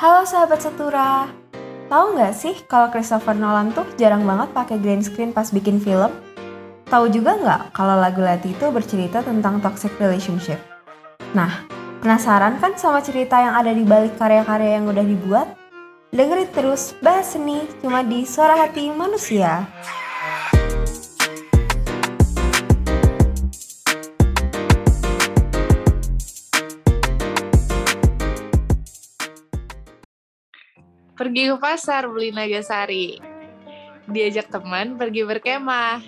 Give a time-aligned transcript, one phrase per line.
[0.00, 1.28] Halo sahabat Setura,
[1.92, 6.08] tahu nggak sih kalau Christopher Nolan tuh jarang banget pakai green screen pas bikin film?
[6.88, 10.56] Tahu juga nggak kalau lagu Lati itu bercerita tentang toxic relationship?
[11.36, 11.68] Nah,
[12.00, 15.52] penasaran kan sama cerita yang ada di balik karya-karya yang udah dibuat?
[16.16, 19.68] Dengerin terus bahas seni cuma di Suara Hati Manusia.
[31.20, 33.20] Pergi ke pasar beli nagasari.
[34.08, 36.00] Diajak teman pergi berkemah.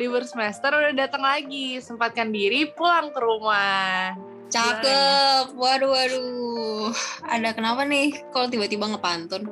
[0.00, 1.76] Libur semester udah datang lagi.
[1.76, 4.16] Sempatkan diri pulang ke rumah.
[4.48, 5.52] Cakep.
[5.52, 6.88] Waduh, waduh.
[7.28, 9.44] Ada kenapa nih kalau tiba-tiba ngepantun?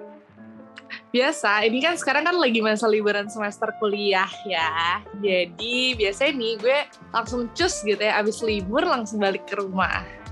[1.12, 5.05] Biasa, ini kan sekarang kan lagi masa liburan semester kuliah ya.
[5.20, 6.78] Jadi biasanya nih gue
[7.12, 8.24] langsung cus gitu ya.
[8.24, 10.23] Abis libur langsung balik ke rumah.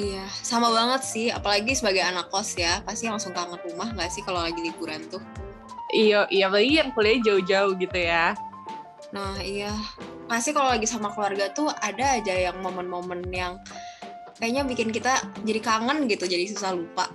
[0.00, 1.28] Iya, sama banget sih.
[1.28, 5.20] Apalagi sebagai anak kos ya, pasti langsung kangen rumah nggak sih kalau lagi liburan tuh?
[5.92, 8.32] Iya, iya apalagi yang kuliah jauh-jauh gitu ya.
[9.12, 9.74] Nah iya,
[10.24, 13.60] pasti kalau lagi sama keluarga tuh ada aja yang momen-momen yang
[14.40, 17.12] kayaknya bikin kita jadi kangen gitu, jadi susah lupa.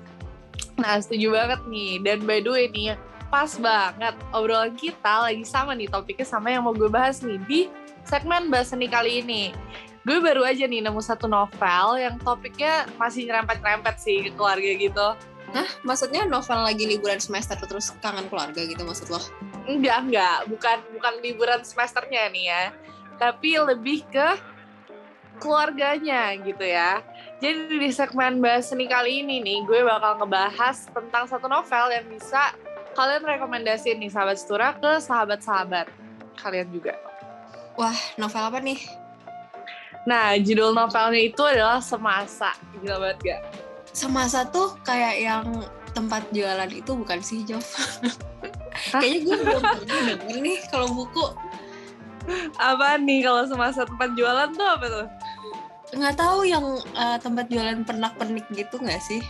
[0.77, 2.03] Nah, setuju banget nih.
[2.03, 2.99] Dan by the way nih,
[3.33, 7.59] pas banget obrolan kita lagi sama nih topiknya sama yang mau gue bahas nih di
[8.05, 9.55] segmen bahas seni kali ini.
[10.06, 15.08] Gue baru aja nih nemu satu novel yang topiknya masih nyerempet-nyerempet sih ke keluarga gitu.
[15.50, 15.70] Hah?
[15.81, 19.17] Maksudnya novel lagi liburan semester terus kangen keluarga gitu maksud lo?
[19.66, 20.39] Enggak, enggak.
[20.45, 22.64] Bukan bukan liburan semesternya nih ya.
[23.17, 24.38] Tapi lebih ke
[25.42, 27.02] keluarganya gitu ya.
[27.42, 32.06] Jadi di segmen bahas seni kali ini nih, gue bakal ngebahas tentang satu novel yang
[32.08, 32.53] bisa
[32.94, 35.89] kalian rekomendasiin nih sahabat setura ke sahabat-sahabat
[36.39, 36.94] kalian juga.
[37.76, 39.05] Wah, novel apa nih?
[40.06, 42.53] Nah, judul novelnya itu adalah Semasa.
[42.81, 43.42] Gila banget gak?
[43.89, 45.45] Semasa tuh kayak yang
[45.95, 47.64] tempat jualan itu bukan sih, Jov?
[48.92, 51.26] Kayaknya gue belum pernah denger nih kalau buku.
[52.60, 55.08] Apa nih kalau semasa tempat jualan tuh apa tuh?
[55.95, 56.65] Nggak tahu yang
[56.98, 59.23] uh, tempat jualan pernak-pernik gitu nggak sih?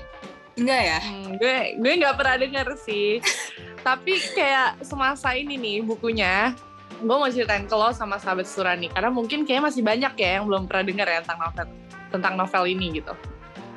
[0.58, 1.00] Enggak ya?
[1.04, 3.22] Hmm, gue gue nggak pernah denger sih.
[3.88, 6.58] Tapi kayak semasa ini nih bukunya
[7.02, 10.46] gue mau ceritain ke lo sama sahabat Surani karena mungkin kayaknya masih banyak ya yang
[10.48, 11.66] belum pernah dengar ya tentang novel
[12.14, 13.14] tentang novel ini gitu.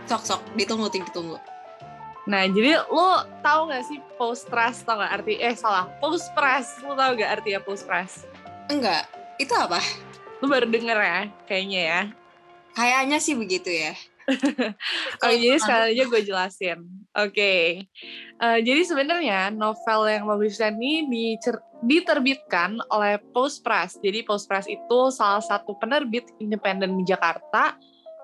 [0.06, 1.38] Sok sok ditunggu ditunggu.
[2.28, 6.78] Nah jadi lo tahu gak sih post press tau gak arti eh salah post press
[6.84, 8.28] lo tau gak artinya post press?
[8.68, 9.08] Enggak
[9.40, 9.80] itu apa?
[10.38, 12.00] Lo baru denger ya kayaknya ya.
[12.76, 13.96] Kayaknya sih begitu ya.
[15.24, 16.78] oh jadi sekali aja gue jelasin.
[17.16, 17.32] Oke.
[17.32, 17.64] Okay.
[18.36, 23.96] Uh, jadi sebenarnya novel yang bagusnya ini dicer diterbitkan oleh Post Press.
[24.02, 27.78] Jadi Post Press itu salah satu penerbit independen di Jakarta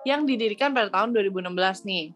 [0.04, 2.06] yang didirikan pada tahun 2016 nih.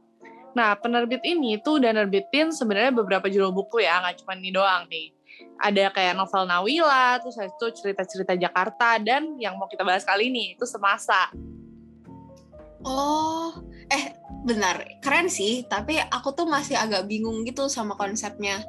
[0.53, 4.91] Nah, penerbit ini tuh udah nerbitin sebenarnya beberapa judul buku ya, nggak cuma ini doang
[4.91, 5.15] nih.
[5.63, 10.59] Ada kayak novel Nawila, terus itu cerita-cerita Jakarta, dan yang mau kita bahas kali ini
[10.59, 11.31] itu Semasa.
[12.87, 13.59] Oh,
[13.91, 14.15] eh
[14.47, 15.67] benar, keren sih.
[15.67, 18.63] Tapi aku tuh masih agak bingung gitu sama konsepnya.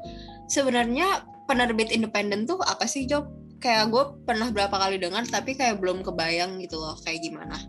[0.49, 3.29] Sebenarnya penerbit independen tuh apa sih, Job?
[3.59, 7.59] Kayak gue pernah berapa kali dengar, tapi kayak belum kebayang gitu loh, kayak gimana.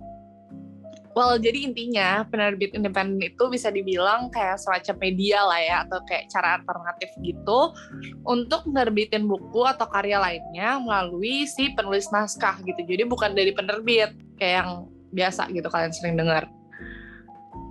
[1.11, 6.31] Well, jadi intinya penerbit independen itu bisa dibilang kayak semacam media lah ya, atau kayak
[6.31, 7.75] cara alternatif gitu
[8.23, 12.87] untuk menerbitin buku atau karya lainnya melalui si penulis naskah gitu.
[12.87, 16.47] Jadi bukan dari penerbit, kayak yang biasa gitu kalian sering dengar.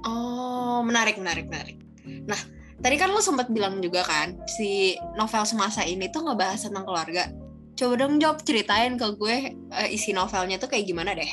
[0.07, 1.77] Oh, menarik, menarik, menarik.
[2.27, 2.39] Nah,
[2.79, 7.27] tadi kan lo sempat bilang juga kan, si novel semasa ini tuh ngebahas tentang keluarga.
[7.75, 9.35] Coba dong jawab ceritain ke gue
[9.71, 11.31] uh, isi novelnya tuh kayak gimana deh.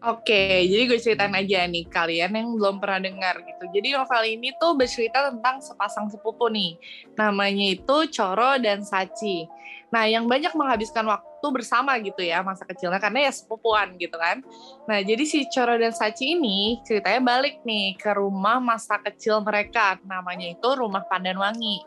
[0.00, 3.68] Oke, jadi gue ceritain aja nih kalian yang belum pernah dengar gitu.
[3.68, 6.80] Jadi novel ini tuh bercerita tentang sepasang sepupu nih.
[7.20, 9.44] Namanya itu Coro dan Sachi.
[9.92, 14.44] Nah, yang banyak menghabiskan waktu bersama gitu ya masa kecilnya karena ya sepupuan gitu kan.
[14.84, 19.96] Nah, jadi si Coro dan Sachi ini ceritanya balik nih ke rumah masa kecil mereka.
[20.04, 21.80] Namanya itu Rumah Pandanwangi.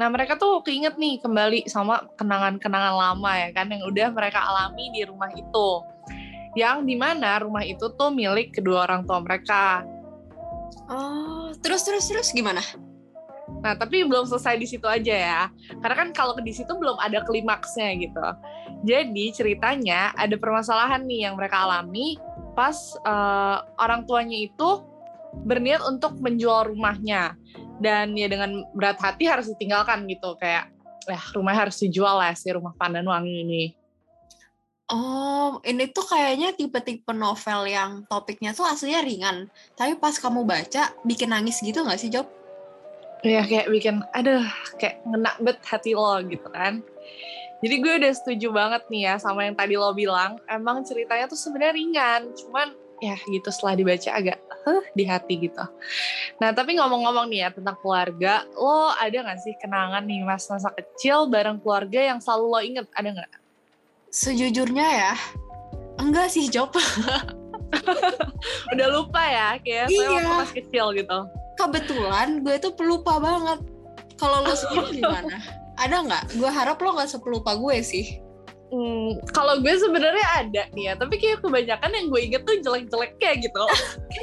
[0.00, 4.92] Nah, mereka tuh keinget nih kembali sama kenangan-kenangan lama ya kan yang udah mereka alami
[4.92, 5.68] di rumah itu
[6.56, 9.84] yang di mana rumah itu tuh milik kedua orang tua mereka.
[10.88, 12.64] Oh, terus terus terus gimana?
[13.46, 15.42] Nah, tapi belum selesai di situ aja ya.
[15.78, 18.26] Karena kan kalau di situ belum ada klimaksnya gitu.
[18.82, 22.18] Jadi ceritanya ada permasalahan nih yang mereka alami
[22.58, 22.74] pas
[23.06, 24.82] uh, orang tuanya itu
[25.46, 27.38] berniat untuk menjual rumahnya.
[27.78, 30.72] Dan ya dengan berat hati harus ditinggalkan gitu kayak
[31.06, 33.64] ya rumahnya harus dijual lah si rumah pandan wangi ini.
[34.86, 39.36] Oh, ini tuh kayaknya tipe-tipe novel yang topiknya tuh aslinya ringan.
[39.74, 42.30] Tapi pas kamu baca, bikin nangis gitu gak sih, Job?
[43.26, 44.46] Ya kayak bikin aduh
[44.78, 46.80] kayak ngena bet hati lo gitu kan.
[47.64, 50.38] Jadi gue udah setuju banget nih ya sama yang tadi lo bilang.
[50.46, 52.68] Emang ceritanya tuh sebenarnya ringan cuman
[53.02, 55.64] ya gitu setelah dibaca agak huh, di hati gitu.
[56.40, 60.72] Nah tapi ngomong-ngomong nih ya tentang keluarga lo ada gak sih kenangan nih mas masa
[60.72, 63.32] kecil bareng keluarga yang selalu lo inget ada nggak?
[64.08, 65.12] Sejujurnya ya,
[66.00, 66.72] enggak sih Job.
[68.72, 69.96] udah lupa ya kayak Iya.
[69.96, 71.18] saya waktu pas kecil gitu
[71.56, 73.64] Kebetulan gue tuh pelupa banget.
[74.16, 75.40] Kalau lo sendiri gimana?
[75.76, 76.24] Ada nggak?
[76.40, 78.20] Gue harap lo nggak sepelupa gue sih.
[78.66, 83.14] Hmm, kalau gue sebenarnya ada nih ya, tapi kayak kebanyakan yang gue inget tuh jelek-jelek
[83.22, 83.62] kayak gitu.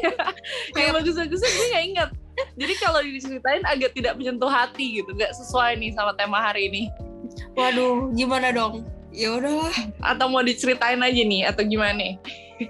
[0.76, 2.10] yang bagus-bagusnya gue gak inget.
[2.60, 6.84] Jadi kalau diceritain agak tidak menyentuh hati gitu, nggak sesuai nih sama tema hari ini.
[7.56, 8.84] Waduh, gimana dong?
[9.14, 9.74] Ya udahlah.
[10.02, 12.14] Atau mau diceritain aja nih, atau gimana nih?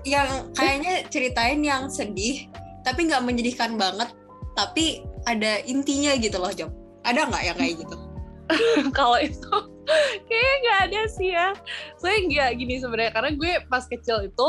[0.04, 2.52] Yang kayaknya ceritain yang sedih,
[2.84, 4.12] tapi nggak menyedihkan banget,
[4.54, 6.72] tapi ada intinya gitu loh Job.
[7.04, 7.98] Ada nggak yang kayak gitu?
[8.98, 9.54] kalau itu
[10.28, 11.48] kayaknya nggak ada sih ya.
[12.00, 14.48] Soalnya nggak gini sebenarnya, karena gue pas kecil itu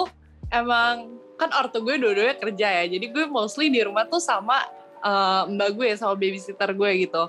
[0.55, 4.63] emang kan ortu gue dua-duanya kerja ya, jadi gue mostly di rumah tuh sama
[5.03, 7.27] eh, mbak gue sama babysitter gue gitu.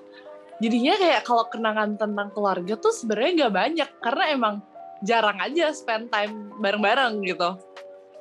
[0.62, 4.56] Jadinya kayak kalau kenangan tentang keluarga tuh sebenarnya nggak banyak karena emang
[5.04, 7.50] jarang aja spend time bareng-bareng gitu.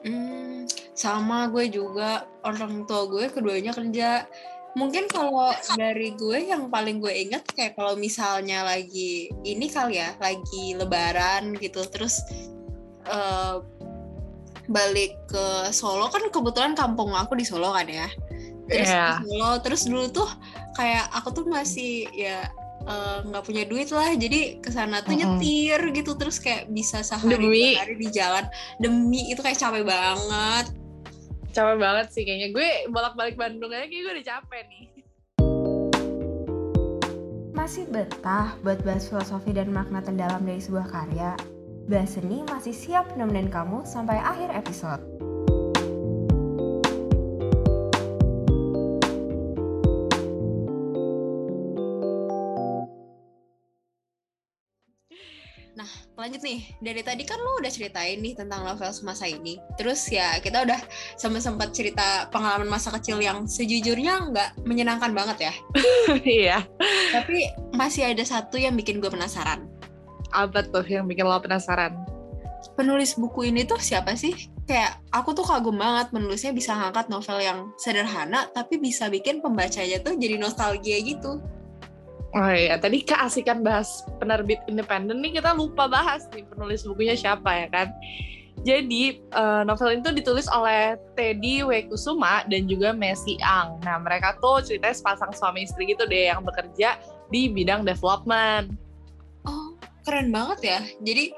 [0.04, 0.53] Hmm,
[0.94, 4.24] sama gue juga orang tua gue keduanya kerja.
[4.74, 10.14] Mungkin kalau dari gue yang paling gue inget kayak kalau misalnya lagi ini kali ya,
[10.18, 12.22] lagi lebaran gitu, terus
[13.06, 13.62] eh,
[14.66, 18.10] balik ke Solo kan kebetulan kampung aku di Solo kan ya.
[18.66, 19.22] Terus Iya.
[19.22, 20.30] di Solo, terus dulu tuh
[20.74, 22.50] kayak aku tuh masih ya
[22.84, 27.30] eh, nggak punya duit lah, jadi ke sana tuh nyetir gitu, terus kayak bisa sehari
[27.38, 27.78] Demi.
[27.78, 28.42] hari di jalan
[28.82, 30.66] demi itu kayak capek banget.
[31.54, 32.50] Capek banget sih kayaknya.
[32.50, 34.84] Gue bolak-balik Bandung aja kayak gue udah capek nih.
[37.54, 41.38] Masih betah buat bahas filosofi dan makna terdalam dari sebuah karya?
[41.86, 45.00] Bahas Seni masih siap nemenin kamu sampai akhir episode.
[56.24, 59.60] Lanjut nih, dari tadi kan lo udah ceritain nih tentang novel semasa ini.
[59.76, 60.80] Terus ya kita udah
[61.20, 65.54] sama sempat cerita pengalaman masa kecil yang sejujurnya nggak menyenangkan banget ya.
[66.24, 66.64] Iya.
[67.12, 69.68] Tapi masih ada satu yang bikin gue penasaran.
[70.32, 71.92] Apa tuh yang bikin lo penasaran?
[72.72, 74.48] Penulis buku ini tuh siapa sih?
[74.64, 80.00] Kayak aku tuh kagum banget penulisnya bisa ngangkat novel yang sederhana tapi bisa bikin pembacanya
[80.00, 81.44] tuh jadi nostalgia gitu.
[82.34, 87.46] Oh iya, tadi keasikan bahas penerbit independen nih kita lupa bahas nih penulis bukunya siapa
[87.46, 87.88] ya kan.
[88.66, 91.86] Jadi eh, novel itu ditulis oleh Teddy W.
[91.86, 93.78] Kusuma dan juga Messi Ang.
[93.86, 96.98] Nah mereka tuh ceritanya sepasang suami istri gitu deh yang bekerja
[97.30, 98.74] di bidang development.
[99.46, 100.80] Oh, keren banget ya.
[101.06, 101.30] Jadi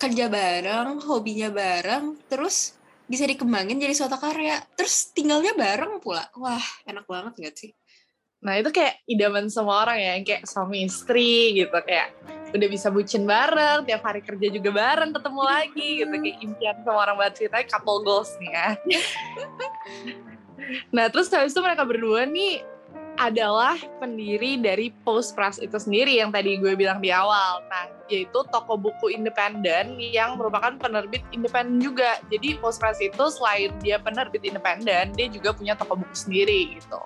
[0.00, 4.64] kerja bareng, hobinya bareng, terus bisa dikembangin jadi suatu karya.
[4.78, 6.24] Terus tinggalnya bareng pula.
[6.40, 7.70] Wah, enak banget gak sih?
[8.42, 12.10] Nah itu kayak idaman semua orang ya, yang kayak suami istri gitu, kayak
[12.52, 17.00] udah bisa bucin bareng, tiap hari kerja juga bareng, ketemu lagi gitu, kayak impian semua
[17.06, 18.68] orang banget ceritanya couple goals nih ya.
[20.94, 22.62] nah terus habis itu mereka berdua nih
[23.20, 27.60] adalah pendiri dari Post Press itu sendiri yang tadi gue bilang di awal.
[27.68, 32.16] Nah, yaitu toko buku independen yang merupakan penerbit independen juga.
[32.32, 37.00] Jadi Post Press itu selain dia penerbit independen, dia juga punya toko buku sendiri gitu.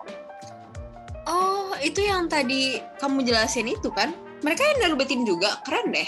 [1.26, 4.14] Oh, itu yang tadi kamu jelasin itu kan?
[4.46, 6.06] Mereka yang nerbitin juga, keren deh.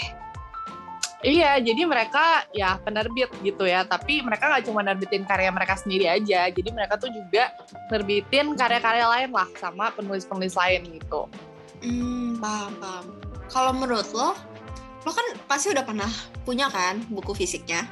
[1.19, 6.07] Iya, jadi mereka ya penerbit gitu ya, tapi mereka nggak cuma nerbitin karya mereka sendiri
[6.07, 7.51] aja, jadi mereka tuh juga
[7.91, 11.27] nerbitin karya-karya lain lah sama penulis-penulis lain gitu.
[11.83, 13.05] Hmm, paham, paham.
[13.51, 14.31] Kalau menurut lo,
[15.03, 16.07] lo kan pasti udah pernah
[16.47, 17.83] punya kan buku fisiknya.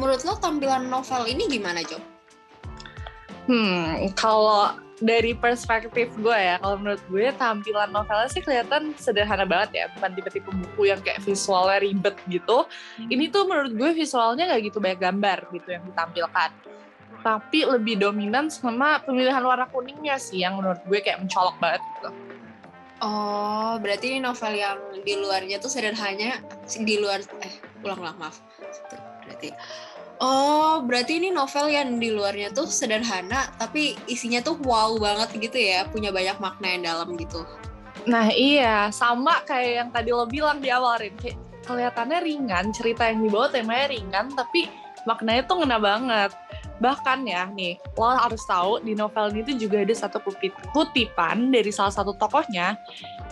[0.00, 2.00] Menurut lo tampilan novel ini gimana, Jo?
[3.44, 9.70] Hmm, kalau dari perspektif gue ya, kalau menurut gue tampilan novelnya sih kelihatan sederhana banget
[9.74, 12.66] ya, bukan tipe-tipe buku yang kayak visualnya ribet gitu.
[13.06, 16.50] Ini tuh menurut gue visualnya nggak gitu banyak gambar gitu yang ditampilkan.
[17.18, 22.10] Tapi lebih dominan sama pemilihan warna kuningnya sih yang menurut gue kayak mencolok banget gitu.
[22.98, 27.54] Oh, berarti novel yang di luarnya tuh sederhananya di luar eh
[27.86, 28.42] ulang-ulang maaf.
[29.22, 29.54] Berarti
[30.18, 35.58] Oh, berarti ini novel yang di luarnya tuh sederhana tapi isinya tuh wow banget gitu
[35.58, 37.46] ya, punya banyak makna yang dalam gitu.
[38.06, 41.14] Nah iya, sama kayak yang tadi lo bilang di awal, Rin.
[41.22, 44.66] Kayak kelihatannya ringan, cerita yang dibawa temanya ringan, tapi
[45.06, 46.32] maknanya tuh ngena banget.
[46.78, 50.18] Bahkan ya nih, lo harus tahu di novel ini tuh juga ada satu
[50.74, 52.78] kutipan dari salah satu tokohnya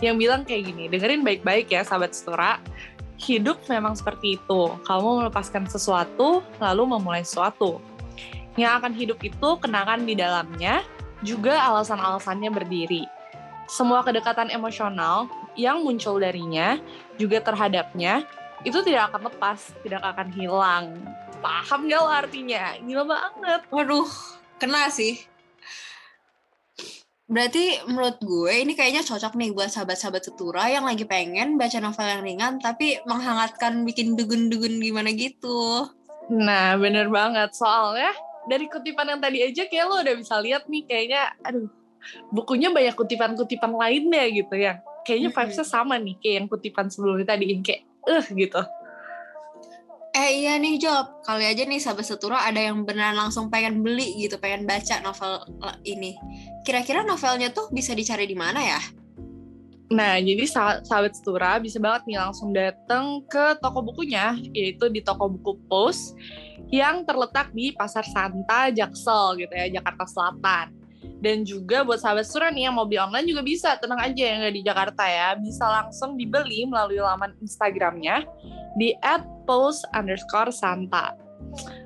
[0.03, 2.61] yang bilang kayak gini, dengerin baik-baik ya sahabat setura,
[3.17, 4.61] hidup memang seperti itu.
[4.85, 7.81] Kamu melepaskan sesuatu, lalu memulai sesuatu.
[8.57, 10.81] Yang akan hidup itu kenangan di dalamnya,
[11.25, 13.05] juga alasan-alasannya berdiri.
[13.67, 16.77] Semua kedekatan emosional yang muncul darinya,
[17.17, 18.23] juga terhadapnya,
[18.65, 20.85] itu tidak akan lepas, tidak akan hilang.
[21.41, 22.73] Paham gak lo artinya?
[22.81, 23.61] Gila banget.
[23.69, 24.09] Waduh,
[24.57, 25.21] kena sih.
[27.27, 32.07] Berarti menurut gue ini kayaknya cocok nih buat sahabat-sahabat setura yang lagi pengen baca novel
[32.07, 35.91] yang ringan tapi menghangatkan bikin dugun-dugun gimana gitu.
[36.31, 37.51] Nah, bener banget.
[37.51, 38.15] Soalnya
[38.47, 41.67] dari kutipan yang tadi aja kayak lo udah bisa lihat nih kayaknya aduh
[42.31, 44.79] bukunya banyak kutipan-kutipan lainnya gitu ya.
[45.03, 48.61] Kayaknya vibes-nya sama nih kayak yang kutipan sebelumnya tadi kayak eh uh, gitu.
[50.17, 54.17] Eh iya nih Job, kali aja nih sahabat setura ada yang beneran langsung pengen beli
[54.17, 55.45] gitu, pengen baca novel
[55.85, 56.17] ini.
[56.65, 58.81] Kira-kira novelnya tuh bisa dicari di mana ya?
[59.93, 60.41] Nah, jadi
[60.81, 66.17] sahabat setura bisa banget nih langsung datang ke toko bukunya, yaitu di toko buku Pos
[66.73, 70.76] yang terletak di Pasar Santa, Jaksel gitu ya, Jakarta Selatan.
[71.17, 74.37] Dan juga buat sahabat setura nih yang mau beli online juga bisa, tenang aja yang
[74.45, 78.21] nggak di Jakarta ya, bisa langsung dibeli melalui laman Instagramnya
[78.77, 78.93] di
[79.49, 81.17] @post underscore santa.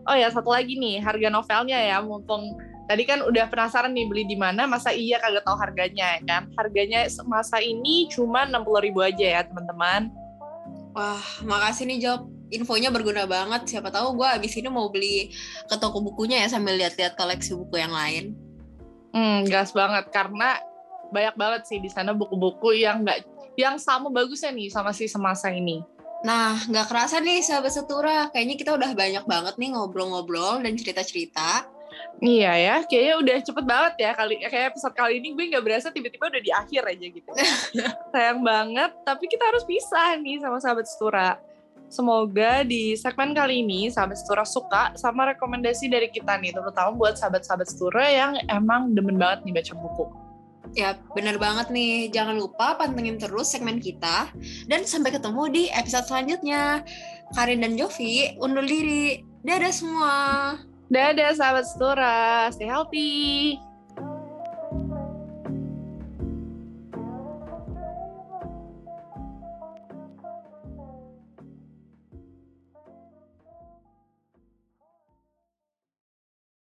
[0.04, 2.56] Oh ya satu lagi nih harga novelnya ya mumpung
[2.92, 6.52] tadi kan udah penasaran nih beli di mana masa iya kagak tahu harganya ya kan?
[6.60, 10.12] Harganya masa ini cuma 60.000 ribu aja ya teman-teman.
[10.92, 13.64] Wah makasih nih Job infonya berguna banget.
[13.64, 15.32] Siapa tahu gue abis ini mau beli
[15.72, 18.51] ke toko bukunya ya sambil lihat-lihat koleksi buku yang lain
[19.12, 20.60] hmm gas banget karena
[21.12, 23.28] banyak banget sih di sana buku-buku yang nggak
[23.60, 25.84] yang sama bagusnya nih sama si semasa ini
[26.22, 31.66] Nah, nggak kerasa nih sahabat setura, kayaknya kita udah banyak banget nih ngobrol-ngobrol dan cerita-cerita.
[32.22, 35.90] Iya ya, kayaknya udah cepet banget ya kali kayak episode kali ini gue nggak berasa
[35.90, 37.32] tiba-tiba udah di akhir aja gitu.
[38.14, 41.42] Sayang banget, tapi kita harus pisah nih sama sahabat setura.
[41.92, 47.20] Semoga di segmen kali ini sahabat setura suka sama rekomendasi dari kita nih, terutama buat
[47.20, 50.06] sahabat-sahabat setura yang emang demen banget nih baca buku.
[50.72, 52.08] Ya, bener banget nih.
[52.16, 54.32] Jangan lupa pantengin terus segmen kita.
[54.72, 56.88] Dan sampai ketemu di episode selanjutnya.
[57.36, 59.20] Karin dan Jovi undur diri.
[59.44, 60.16] Dadah semua.
[60.88, 62.48] Dadah sahabat Setura.
[62.56, 63.60] Stay healthy.